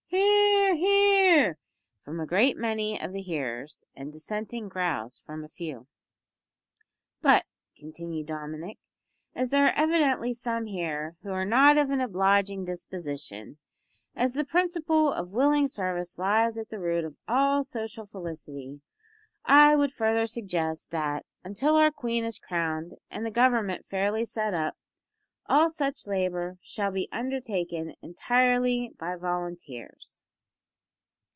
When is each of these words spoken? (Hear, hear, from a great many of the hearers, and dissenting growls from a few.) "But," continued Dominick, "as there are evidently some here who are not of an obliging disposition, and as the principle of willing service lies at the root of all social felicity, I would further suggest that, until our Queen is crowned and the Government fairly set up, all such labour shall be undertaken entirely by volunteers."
(Hear, 0.13 0.75
hear, 0.75 1.57
from 2.03 2.19
a 2.19 2.25
great 2.25 2.57
many 2.57 2.99
of 2.99 3.13
the 3.13 3.21
hearers, 3.21 3.85
and 3.95 4.11
dissenting 4.11 4.67
growls 4.67 5.19
from 5.25 5.43
a 5.43 5.47
few.) 5.49 5.87
"But," 7.21 7.45
continued 7.77 8.27
Dominick, 8.27 8.77
"as 9.35 9.49
there 9.51 9.65
are 9.65 9.73
evidently 9.75 10.33
some 10.33 10.65
here 10.65 11.15
who 11.23 11.31
are 11.31 11.45
not 11.45 11.77
of 11.77 11.91
an 11.91 12.01
obliging 12.01 12.65
disposition, 12.65 13.57
and 14.15 14.23
as 14.23 14.33
the 14.33 14.43
principle 14.45 15.11
of 15.11 15.31
willing 15.31 15.67
service 15.67 16.17
lies 16.17 16.57
at 16.57 16.69
the 16.69 16.79
root 16.79 17.05
of 17.05 17.15
all 17.27 17.63
social 17.63 18.05
felicity, 18.05 18.81
I 19.45 19.75
would 19.77 19.93
further 19.93 20.27
suggest 20.27 20.91
that, 20.91 21.25
until 21.43 21.75
our 21.75 21.91
Queen 21.91 22.23
is 22.25 22.39
crowned 22.39 22.95
and 23.09 23.25
the 23.25 23.31
Government 23.31 23.85
fairly 23.85 24.25
set 24.25 24.53
up, 24.53 24.75
all 25.47 25.69
such 25.69 26.07
labour 26.07 26.57
shall 26.61 26.91
be 26.91 27.09
undertaken 27.11 27.93
entirely 28.01 28.89
by 28.97 29.15
volunteers." 29.17 30.21